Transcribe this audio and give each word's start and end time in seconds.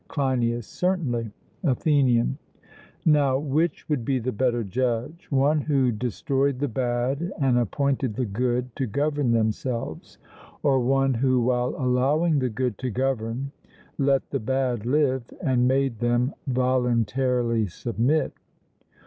CLEINIAS: 0.07 0.65
Certainly. 0.65 1.29
ATHENIAN: 1.63 2.39
Now, 3.05 3.37
which 3.37 3.87
would 3.87 4.03
be 4.03 4.17
the 4.17 4.31
better 4.31 4.63
judge 4.63 5.27
one 5.29 5.61
who 5.61 5.91
destroyed 5.91 6.57
the 6.57 6.67
bad 6.67 7.31
and 7.39 7.59
appointed 7.59 8.15
the 8.15 8.25
good 8.25 8.75
to 8.77 8.87
govern 8.87 9.29
themselves; 9.31 10.17
or 10.63 10.79
one 10.79 11.13
who, 11.13 11.39
while 11.41 11.75
allowing 11.77 12.39
the 12.39 12.49
good 12.49 12.79
to 12.79 12.89
govern, 12.89 13.51
let 13.99 14.27
the 14.31 14.39
bad 14.39 14.87
live, 14.87 15.25
and 15.39 15.67
made 15.67 15.99
them 15.99 16.33
voluntarily 16.47 17.67
submit? 17.67 18.33